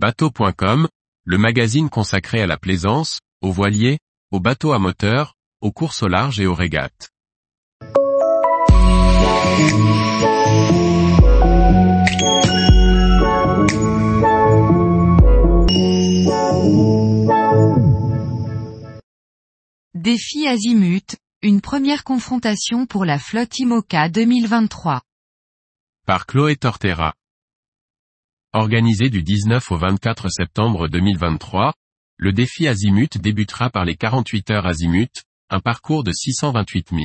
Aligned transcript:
Bateau.com, 0.00 0.86
le 1.24 1.38
magazine 1.38 1.90
consacré 1.90 2.40
à 2.40 2.46
la 2.46 2.56
plaisance, 2.56 3.18
aux 3.42 3.50
voiliers, 3.50 3.98
aux 4.30 4.38
bateaux 4.38 4.72
à 4.72 4.78
moteur, 4.78 5.34
aux 5.60 5.72
courses 5.72 6.04
au 6.04 6.06
large 6.06 6.38
et 6.38 6.46
aux 6.46 6.54
régates. 6.54 7.10
Défi 19.94 20.46
Azimut, 20.46 21.16
une 21.42 21.60
première 21.60 22.04
confrontation 22.04 22.86
pour 22.86 23.04
la 23.04 23.18
flotte 23.18 23.58
IMOCA 23.58 24.10
2023. 24.10 25.02
Par 26.06 26.24
Chloé 26.26 26.54
Tortera. 26.54 27.17
Organisé 28.54 29.10
du 29.10 29.22
19 29.22 29.70
au 29.72 29.76
24 29.76 30.30
septembre 30.30 30.88
2023, 30.88 31.74
le 32.16 32.32
défi 32.32 32.66
Azimut 32.66 33.18
débutera 33.18 33.68
par 33.68 33.84
les 33.84 33.94
48 33.94 34.50
heures 34.50 34.66
Azimut, 34.66 35.12
un 35.50 35.60
parcours 35.60 36.02
de 36.02 36.12
628 36.12 36.88
000. 36.90 37.02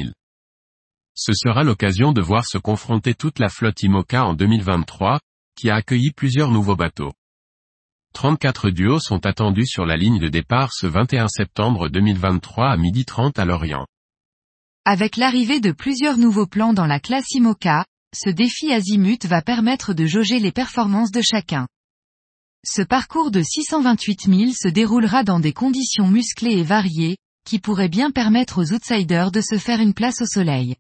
Ce 1.16 1.34
sera 1.34 1.66
l'occasion 1.66 2.14
de 2.14 2.22
voir 2.22 2.46
se 2.46 2.58
confronter 2.58 3.14
toute 3.14 3.40
la 3.40 3.50
flotte 3.50 3.84
IMOCA 3.84 4.24
en 4.24 4.36
2023, 4.36 5.20
qui 5.58 5.70
a 5.70 5.76
accueilli 5.76 6.12
plusieurs 6.12 6.50
nouveaux 6.50 6.78
bateaux. 6.78 7.12
34 8.14 8.70
duos 8.70 9.00
sont 9.00 9.26
attendus 9.26 9.68
sur 9.68 9.86
la 9.86 9.98
ligne 9.98 10.20
de 10.20 10.30
départ 10.30 10.72
ce 10.72 10.88
21 10.88 11.28
septembre 11.28 11.90
2023 11.90 12.70
à 12.70 12.78
12h30 12.78 13.38
à 13.38 13.44
Lorient. 13.44 13.86
Avec 14.86 15.18
l'arrivée 15.18 15.60
de 15.60 15.74
plusieurs 15.74 16.18
nouveaux 16.18 16.48
plans 16.48 16.72
dans 16.72 16.88
la 16.88 17.02
classe 17.02 17.30
IMOCA, 17.32 17.84
ce 18.14 18.30
défi 18.30 18.72
azimut 18.72 19.26
va 19.26 19.42
permettre 19.42 19.94
de 19.94 20.06
jauger 20.06 20.40
les 20.40 20.52
performances 20.52 21.12
de 21.12 21.22
chacun. 21.22 21.68
Ce 22.66 22.82
parcours 22.82 23.32
de 23.32 23.42
628 23.42 24.22
000 24.28 24.52
se 24.52 24.68
déroulera 24.68 25.24
dans 25.24 25.40
des 25.40 25.54
conditions 25.54 26.08
musclées 26.08 26.60
et 26.60 26.64
variées, 26.64 27.18
qui 27.46 27.60
pourraient 27.60 27.90
bien 27.90 28.12
permettre 28.12 28.62
aux 28.62 28.74
outsiders 28.74 29.32
de 29.32 29.42
se 29.42 29.58
faire 29.58 29.82
une 29.82 29.94
place 29.94 30.22
au 30.22 30.26
soleil. 30.26 30.78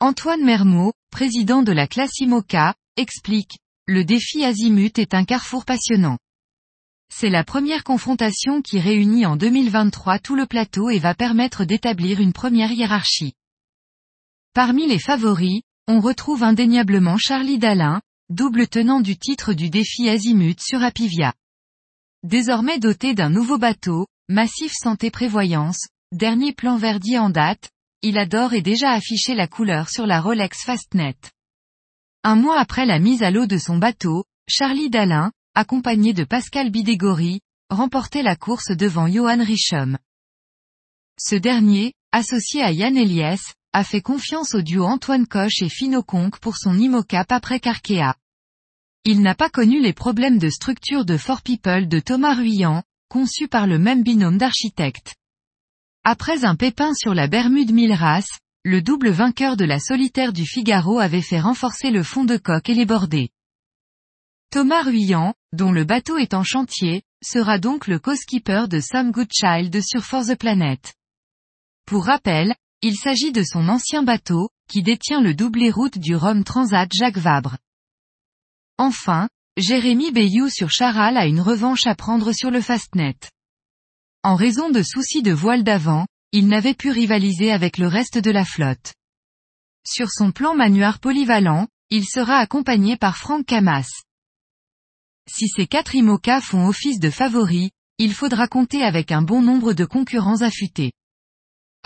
Antoine 0.00 0.44
Mermot, 0.44 0.92
président 1.10 1.62
de 1.62 1.72
la 1.72 1.86
classe 1.86 2.18
IMOCA, 2.18 2.74
explique, 2.96 3.58
le 3.86 4.04
défi 4.04 4.44
azimut 4.44 4.98
est 4.98 5.14
un 5.14 5.24
carrefour 5.24 5.64
passionnant. 5.64 6.18
C'est 7.14 7.30
la 7.30 7.44
première 7.44 7.84
confrontation 7.84 8.60
qui 8.60 8.80
réunit 8.80 9.26
en 9.26 9.36
2023 9.36 10.18
tout 10.18 10.34
le 10.34 10.46
plateau 10.46 10.90
et 10.90 10.98
va 10.98 11.14
permettre 11.14 11.64
d'établir 11.64 12.20
une 12.20 12.32
première 12.32 12.72
hiérarchie. 12.72 13.34
Parmi 14.54 14.88
les 14.88 14.98
favoris, 14.98 15.62
on 15.88 16.00
retrouve 16.00 16.42
indéniablement 16.42 17.16
Charlie 17.16 17.58
Dalin, 17.58 18.00
double 18.28 18.66
tenant 18.66 19.00
du 19.00 19.16
titre 19.16 19.52
du 19.52 19.70
défi 19.70 20.08
Azimut 20.08 20.60
sur 20.60 20.82
Apivia. 20.82 21.32
Désormais 22.24 22.80
doté 22.80 23.14
d'un 23.14 23.30
nouveau 23.30 23.56
bateau, 23.56 24.06
Massif 24.28 24.72
Santé 24.74 25.12
Prévoyance, 25.12 25.86
dernier 26.10 26.52
plan 26.52 26.76
Verdi 26.76 27.16
en 27.18 27.30
date, 27.30 27.70
il 28.02 28.18
adore 28.18 28.52
et 28.52 28.62
déjà 28.62 28.90
affiché 28.90 29.34
la 29.34 29.46
couleur 29.46 29.88
sur 29.88 30.06
la 30.06 30.20
Rolex 30.20 30.64
Fastnet. 30.64 31.16
Un 32.24 32.34
mois 32.34 32.58
après 32.58 32.84
la 32.84 32.98
mise 32.98 33.22
à 33.22 33.30
l'eau 33.30 33.46
de 33.46 33.58
son 33.58 33.78
bateau, 33.78 34.24
Charlie 34.48 34.90
Dalin, 34.90 35.30
accompagné 35.54 36.12
de 36.12 36.24
Pascal 36.24 36.70
Bidégory, 36.70 37.40
remportait 37.70 38.24
la 38.24 38.34
course 38.34 38.72
devant 38.72 39.06
Johan 39.06 39.42
Richem. 39.44 39.98
Ce 41.18 41.36
dernier, 41.36 41.94
associé 42.10 42.62
à 42.62 42.72
Yann 42.72 42.96
Eliès, 42.96 43.54
a 43.76 43.84
fait 43.84 44.00
confiance 44.00 44.54
au 44.54 44.62
duo 44.62 44.86
Antoine 44.86 45.26
Coche 45.26 45.60
et 45.60 45.68
Fino 45.68 46.02
Conque 46.02 46.38
pour 46.38 46.56
son 46.56 46.78
IMOCAP 46.78 47.30
après 47.30 47.60
Carkea. 47.60 48.14
Il 49.04 49.20
n'a 49.20 49.34
pas 49.34 49.50
connu 49.50 49.82
les 49.82 49.92
problèmes 49.92 50.38
de 50.38 50.48
structure 50.48 51.04
de 51.04 51.18
Fort 51.18 51.42
People 51.42 51.86
de 51.86 52.00
Thomas 52.00 52.32
Ruyant, 52.32 52.84
conçu 53.10 53.48
par 53.48 53.66
le 53.66 53.78
même 53.78 54.02
binôme 54.02 54.38
d'architectes. 54.38 55.14
Après 56.04 56.46
un 56.46 56.56
pépin 56.56 56.94
sur 56.94 57.12
la 57.12 57.26
Bermude 57.26 57.70
Milras, 57.70 58.26
le 58.64 58.80
double 58.80 59.10
vainqueur 59.10 59.58
de 59.58 59.66
la 59.66 59.78
solitaire 59.78 60.32
du 60.32 60.46
Figaro 60.46 60.98
avait 60.98 61.20
fait 61.20 61.40
renforcer 61.40 61.90
le 61.90 62.02
fond 62.02 62.24
de 62.24 62.38
coque 62.38 62.70
et 62.70 62.74
les 62.74 62.86
bordées. 62.86 63.28
Thomas 64.50 64.84
Ruyant, 64.84 65.34
dont 65.52 65.70
le 65.70 65.84
bateau 65.84 66.16
est 66.16 66.32
en 66.32 66.44
chantier, 66.44 67.02
sera 67.22 67.58
donc 67.58 67.88
le 67.88 67.98
co-skipper 67.98 68.68
de 68.70 68.80
Some 68.80 69.10
Good 69.10 69.28
Child 69.30 69.82
sur 69.82 70.02
For 70.02 70.24
the 70.24 70.34
Planet. 70.34 70.94
Pour 71.84 72.06
rappel, 72.06 72.54
il 72.82 72.96
s'agit 72.96 73.32
de 73.32 73.42
son 73.42 73.68
ancien 73.68 74.02
bateau, 74.02 74.50
qui 74.68 74.82
détient 74.82 75.20
le 75.20 75.34
doublé 75.34 75.70
route 75.70 75.98
du 75.98 76.14
Rhum 76.14 76.44
Transat 76.44 76.90
Jacques 76.92 77.18
Vabre. 77.18 77.56
Enfin, 78.78 79.28
Jérémy 79.56 80.12
Bayou 80.12 80.48
sur 80.50 80.70
Charal 80.70 81.16
a 81.16 81.26
une 81.26 81.40
revanche 81.40 81.86
à 81.86 81.94
prendre 81.94 82.32
sur 82.32 82.50
le 82.50 82.60
Fastnet. 82.60 83.16
En 84.22 84.34
raison 84.34 84.70
de 84.70 84.82
soucis 84.82 85.22
de 85.22 85.32
voile 85.32 85.64
d'avant, 85.64 86.06
il 86.32 86.48
n'avait 86.48 86.74
pu 86.74 86.90
rivaliser 86.90 87.52
avec 87.52 87.78
le 87.78 87.86
reste 87.86 88.18
de 88.18 88.30
la 88.30 88.44
flotte. 88.44 88.92
Sur 89.86 90.10
son 90.10 90.32
plan 90.32 90.54
manuaire 90.54 90.98
polyvalent, 90.98 91.68
il 91.90 92.04
sera 92.04 92.38
accompagné 92.38 92.96
par 92.96 93.16
Franck 93.16 93.46
Camas. 93.46 93.88
Si 95.30 95.48
ces 95.48 95.66
quatre 95.66 95.94
IMOCA 95.94 96.40
font 96.40 96.66
office 96.66 96.98
de 96.98 97.10
favoris, 97.10 97.70
il 97.98 98.12
faudra 98.12 98.48
compter 98.48 98.82
avec 98.82 99.12
un 99.12 99.22
bon 99.22 99.40
nombre 99.40 99.72
de 99.72 99.84
concurrents 99.84 100.42
affûtés. 100.42 100.92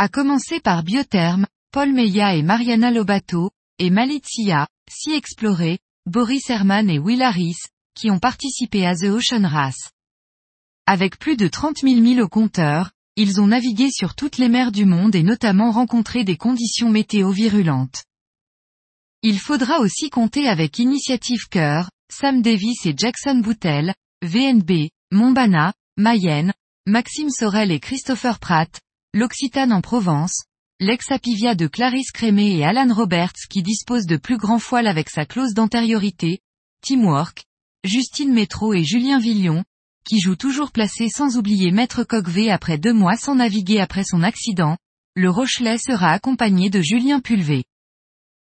À 0.03 0.09
commencer 0.09 0.61
par 0.61 0.83
Biotherm, 0.83 1.47
Paul 1.73 1.93
Meya 1.93 2.35
et 2.35 2.41
Mariana 2.41 2.91
Lobato, 2.91 3.51
et 3.79 3.91
Malizia, 3.91 4.67
Si 4.91 5.13
Exploré, 5.13 5.79
Boris 6.07 6.49
Herman 6.49 6.89
et 6.89 6.99
Will 6.99 7.21
Harris, 7.21 7.59
qui 7.95 8.11
ont 8.11 8.19
participé 8.19 8.87
à 8.87 8.97
The 8.97 9.11
Ocean 9.11 9.47
Race. 9.47 9.91
Avec 10.87 11.19
plus 11.19 11.37
de 11.37 11.49
30 11.49 11.81
000 11.83 12.01
milles 12.01 12.23
au 12.23 12.29
compteur, 12.29 12.93
ils 13.17 13.43
ont 13.43 13.49
navigué 13.49 13.91
sur 13.91 14.15
toutes 14.15 14.39
les 14.39 14.49
mers 14.49 14.73
du 14.73 14.87
monde 14.87 15.15
et 15.15 15.23
notamment 15.23 15.71
rencontré 15.71 16.25
des 16.25 16.39
conditions 16.39 16.89
météo 16.89 17.31
virulentes. 17.31 18.05
Il 19.21 19.39
faudra 19.39 19.81
aussi 19.81 20.09
compter 20.09 20.49
avec 20.49 20.79
Initiative 20.79 21.47
Cœur, 21.51 21.91
Sam 22.11 22.41
Davis 22.41 22.87
et 22.87 22.95
Jackson 22.97 23.41
Boutel, 23.41 23.93
VNB, 24.23 24.89
Montbana, 25.13 25.75
Mayenne, 25.99 26.55
Maxime 26.87 27.29
Sorel 27.29 27.71
et 27.71 27.81
Christopher 27.81 28.39
Pratt, 28.39 28.81
l'Occitane 29.13 29.73
en 29.73 29.81
Provence, 29.81 30.45
l'ex-Apivia 30.79 31.57
de 31.57 31.67
Clarisse 31.67 32.13
Crémé 32.13 32.57
et 32.57 32.65
Alan 32.65 32.95
Roberts 32.95 33.49
qui 33.51 33.63
dispose 33.63 34.07
de 34.07 34.17
plus 34.17 34.37
grands 34.37 34.61
foiles 34.61 34.87
avec 34.87 35.11
sa 35.11 35.27
clause 35.27 35.53
d'antériorité, 35.53 36.39
Teamwork, 36.83 37.45
Justine 37.83 38.33
Métro 38.33 38.73
et 38.73 38.85
Julien 38.85 39.19
Villon, 39.19 39.65
qui 40.05 40.21
joue 40.21 40.37
toujours 40.37 40.71
placé 40.71 41.09
sans 41.09 41.37
oublier 41.37 41.73
Maître 41.73 42.05
Coqvé 42.05 42.53
après 42.53 42.79
deux 42.79 42.93
mois 42.93 43.17
sans 43.17 43.35
naviguer 43.35 43.81
après 43.81 44.05
son 44.05 44.23
accident, 44.23 44.77
le 45.17 45.29
Rochelet 45.29 45.79
sera 45.79 46.13
accompagné 46.13 46.71
de 46.71 46.81
Julien 46.81 47.19
Pulvé. 47.19 47.65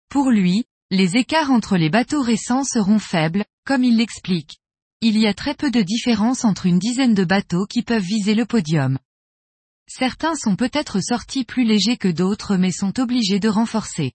Pour 0.08 0.30
lui, 0.30 0.64
les 0.90 1.18
écarts 1.18 1.50
entre 1.50 1.76
les 1.76 1.90
bateaux 1.90 2.22
récents 2.22 2.64
seront 2.64 2.98
faibles, 2.98 3.44
comme 3.66 3.84
il 3.84 3.98
l'explique. 3.98 4.56
Il 5.02 5.18
y 5.18 5.26
a 5.26 5.34
très 5.34 5.54
peu 5.54 5.70
de 5.70 5.82
différence 5.82 6.46
entre 6.46 6.64
une 6.64 6.78
dizaine 6.78 7.14
de 7.14 7.24
bateaux 7.24 7.66
qui 7.66 7.82
peuvent 7.82 8.02
viser 8.02 8.34
le 8.34 8.46
podium. 8.46 8.98
Certains 9.88 10.34
sont 10.34 10.56
peut-être 10.56 11.00
sortis 11.00 11.44
plus 11.44 11.64
légers 11.64 11.96
que 11.96 12.08
d'autres 12.08 12.56
mais 12.56 12.72
sont 12.72 12.98
obligés 12.98 13.40
de 13.40 13.48
renforcer. 13.48 14.12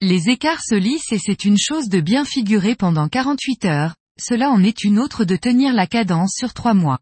Les 0.00 0.30
écarts 0.30 0.62
se 0.62 0.74
lissent 0.74 1.12
et 1.12 1.18
c'est 1.18 1.44
une 1.44 1.58
chose 1.58 1.88
de 1.88 2.00
bien 2.00 2.24
figurer 2.24 2.74
pendant 2.74 3.08
48 3.08 3.64
heures, 3.66 3.94
cela 4.18 4.50
en 4.50 4.62
est 4.62 4.84
une 4.84 4.98
autre 4.98 5.24
de 5.24 5.36
tenir 5.36 5.74
la 5.74 5.86
cadence 5.86 6.34
sur 6.36 6.54
trois 6.54 6.74
mois. 6.74 7.00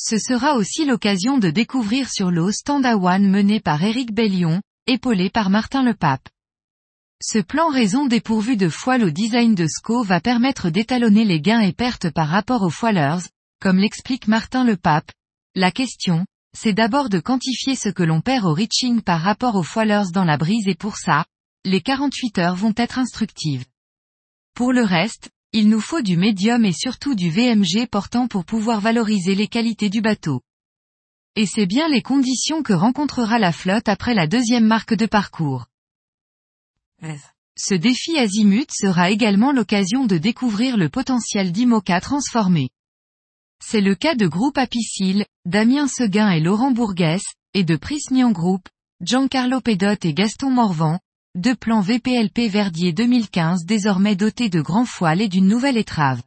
Ce 0.00 0.18
sera 0.18 0.54
aussi 0.54 0.84
l'occasion 0.84 1.38
de 1.38 1.50
découvrir 1.50 2.08
sur 2.10 2.30
l'eau 2.30 2.52
Stand 2.52 2.86
One 2.86 3.28
mené 3.28 3.60
par 3.60 3.82
Eric 3.82 4.12
Bellion, 4.12 4.60
épaulé 4.86 5.30
par 5.30 5.50
Martin 5.50 5.82
Lepape. 5.82 6.28
Ce 7.20 7.38
plan 7.38 7.68
raison 7.68 8.06
dépourvu 8.06 8.56
de 8.56 8.68
foile 8.68 9.02
au 9.02 9.10
design 9.10 9.56
de 9.56 9.66
SCO 9.66 10.04
va 10.04 10.20
permettre 10.20 10.70
d'étalonner 10.70 11.24
les 11.24 11.40
gains 11.40 11.60
et 11.60 11.72
pertes 11.72 12.10
par 12.10 12.28
rapport 12.28 12.62
aux 12.62 12.70
foilers, 12.70 13.28
comme 13.60 13.78
l'explique 13.78 14.28
Martin 14.28 14.64
Lepape. 14.64 15.10
La 15.56 15.72
question, 15.72 16.24
c'est 16.60 16.72
d'abord 16.72 17.08
de 17.08 17.20
quantifier 17.20 17.76
ce 17.76 17.88
que 17.88 18.02
l'on 18.02 18.20
perd 18.20 18.44
au 18.44 18.52
reaching 18.52 19.00
par 19.00 19.20
rapport 19.20 19.54
aux 19.54 19.62
foilers 19.62 20.10
dans 20.12 20.24
la 20.24 20.36
brise 20.36 20.66
et 20.66 20.74
pour 20.74 20.96
ça, 20.96 21.24
les 21.64 21.80
48 21.80 22.38
heures 22.38 22.56
vont 22.56 22.74
être 22.76 22.98
instructives. 22.98 23.64
Pour 24.54 24.72
le 24.72 24.82
reste, 24.82 25.30
il 25.52 25.68
nous 25.68 25.80
faut 25.80 26.02
du 26.02 26.16
médium 26.16 26.64
et 26.64 26.72
surtout 26.72 27.14
du 27.14 27.30
VMG 27.30 27.86
portant 27.88 28.26
pour 28.26 28.44
pouvoir 28.44 28.80
valoriser 28.80 29.36
les 29.36 29.46
qualités 29.46 29.88
du 29.88 30.00
bateau. 30.00 30.40
Et 31.36 31.46
c'est 31.46 31.66
bien 31.66 31.88
les 31.88 32.02
conditions 32.02 32.64
que 32.64 32.72
rencontrera 32.72 33.38
la 33.38 33.52
flotte 33.52 33.88
après 33.88 34.14
la 34.14 34.26
deuxième 34.26 34.66
marque 34.66 34.94
de 34.94 35.06
parcours. 35.06 35.66
Ce 37.56 37.74
défi 37.74 38.18
azimut 38.18 38.68
sera 38.72 39.12
également 39.12 39.52
l'occasion 39.52 40.06
de 40.06 40.18
découvrir 40.18 40.76
le 40.76 40.88
potentiel 40.88 41.52
d'IMOCA 41.52 42.00
transformé. 42.00 42.70
C'est 43.70 43.80
le 43.82 43.94
cas 43.94 44.14
de 44.14 44.26
Groupe 44.26 44.56
Apicil, 44.56 45.26
Damien 45.44 45.88
Seguin 45.88 46.30
et 46.30 46.40
Laurent 46.40 46.70
Bourguès, 46.70 47.22
et 47.52 47.64
de 47.64 47.76
Prismian 47.76 48.30
Group, 48.30 48.66
Giancarlo 49.02 49.60
Pedot 49.60 49.94
et 50.04 50.14
Gaston 50.14 50.50
Morvan, 50.50 50.98
deux 51.34 51.54
plans 51.54 51.82
VPLP 51.82 52.48
Verdier 52.48 52.92
2015 52.92 53.66
désormais 53.66 54.16
dotés 54.16 54.48
de 54.48 54.62
grands 54.62 54.86
foiles 54.86 55.20
et 55.20 55.28
d'une 55.28 55.46
nouvelle 55.46 55.76
étrave. 55.76 56.22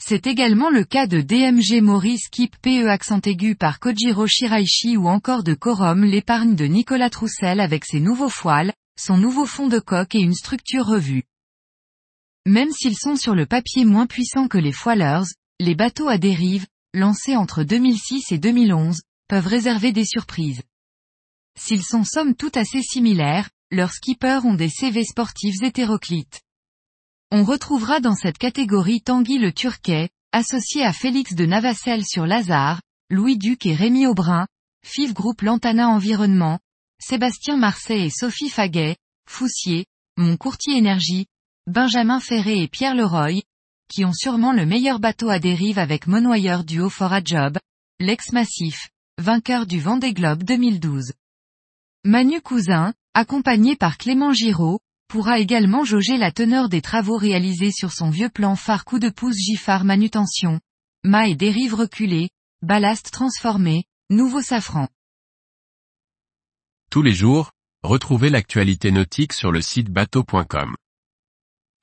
C'est 0.00 0.26
également 0.26 0.70
le 0.70 0.84
cas 0.84 1.06
de 1.06 1.20
DMG 1.20 1.82
Maurice 1.82 2.28
Keep 2.28 2.56
PE 2.58 2.88
accent 2.88 3.20
aigu 3.24 3.56
par 3.56 3.80
Kojiro 3.80 4.26
Shiraishi 4.26 4.96
ou 4.96 5.08
encore 5.08 5.42
de 5.42 5.54
Corum 5.54 6.04
l'épargne 6.04 6.54
de 6.54 6.66
Nicolas 6.66 7.10
Troussel 7.10 7.58
avec 7.58 7.84
ses 7.84 8.00
nouveaux 8.00 8.28
foiles, 8.28 8.72
son 8.96 9.16
nouveau 9.16 9.46
fond 9.46 9.66
de 9.66 9.78
coque 9.78 10.14
et 10.14 10.20
une 10.20 10.34
structure 10.34 10.86
revue. 10.86 11.24
Même 12.46 12.70
s'ils 12.70 12.96
sont 12.96 13.16
sur 13.16 13.34
le 13.34 13.46
papier 13.46 13.84
moins 13.84 14.06
puissants 14.06 14.46
que 14.46 14.58
les 14.58 14.72
foilers, 14.72 15.24
les 15.60 15.74
bateaux 15.74 16.08
à 16.08 16.18
dérive, 16.18 16.66
lancés 16.92 17.36
entre 17.36 17.62
2006 17.62 18.32
et 18.32 18.38
2011, 18.38 19.00
peuvent 19.28 19.46
réserver 19.46 19.92
des 19.92 20.04
surprises. 20.04 20.62
S'ils 21.58 21.84
sont 21.84 22.04
somme 22.04 22.34
tout 22.34 22.52
assez 22.54 22.82
similaires, 22.82 23.48
leurs 23.70 23.92
skippers 23.92 24.44
ont 24.44 24.54
des 24.54 24.68
CV 24.68 25.04
sportifs 25.04 25.62
hétéroclites. 25.62 26.42
On 27.30 27.44
retrouvera 27.44 28.00
dans 28.00 28.14
cette 28.14 28.38
catégorie 28.38 29.00
Tanguy 29.00 29.38
le 29.38 29.52
Turquet, 29.52 30.10
associé 30.32 30.84
à 30.84 30.92
Félix 30.92 31.34
de 31.34 31.46
Navacelle 31.46 32.04
sur 32.04 32.26
Lazare, 32.26 32.80
Louis 33.10 33.38
Duc 33.38 33.66
et 33.66 33.74
Rémi 33.74 34.06
Aubrin, 34.06 34.46
FIF 34.84 35.14
Groupe 35.14 35.42
Lantana 35.42 35.88
Environnement, 35.88 36.58
Sébastien 37.00 37.56
Marseille 37.56 38.06
et 38.06 38.10
Sophie 38.10 38.50
Faguet, 38.50 38.96
Foussier, 39.28 39.86
Mon 40.16 40.36
Courtier 40.36 40.76
Énergie, 40.76 41.26
Benjamin 41.66 42.20
Ferré 42.20 42.62
et 42.62 42.68
Pierre 42.68 42.94
Leroy, 42.94 43.42
qui 43.88 44.04
ont 44.04 44.12
sûrement 44.12 44.52
le 44.52 44.66
meilleur 44.66 45.00
bateau 45.00 45.28
à 45.28 45.38
dérive 45.38 45.78
avec 45.78 46.06
monoyeur 46.06 46.64
du 46.64 46.80
haut 46.80 46.90
a 47.00 47.20
Job, 47.24 47.58
l'ex-massif, 48.00 48.90
vainqueur 49.18 49.66
du 49.66 49.80
Vendée 49.80 50.12
Globe 50.12 50.42
2012. 50.42 51.12
Manu 52.04 52.40
Cousin, 52.40 52.92
accompagné 53.14 53.76
par 53.76 53.98
Clément 53.98 54.32
Giraud, 54.32 54.80
pourra 55.08 55.38
également 55.38 55.84
jauger 55.84 56.16
la 56.16 56.32
teneur 56.32 56.68
des 56.68 56.82
travaux 56.82 57.16
réalisés 57.16 57.70
sur 57.70 57.92
son 57.92 58.10
vieux 58.10 58.28
plan 58.28 58.56
phare 58.56 58.84
coup 58.84 58.98
de 58.98 59.10
pouce 59.10 59.36
Giffard 59.36 59.84
manutention, 59.84 60.60
mât 61.04 61.28
et 61.28 61.36
dérive 61.36 61.74
reculée, 61.74 62.30
ballast 62.62 63.10
transformé, 63.10 63.84
nouveau 64.10 64.40
safran. 64.40 64.88
Tous 66.90 67.02
les 67.02 67.12
jours, 67.12 67.52
retrouvez 67.82 68.30
l'actualité 68.30 68.90
nautique 68.90 69.32
sur 69.32 69.52
le 69.52 69.60
site 69.60 69.90
bateau.com. 69.90 70.74